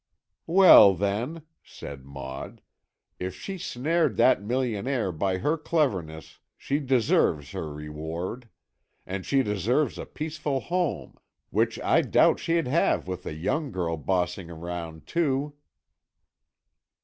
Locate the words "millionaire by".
4.41-5.37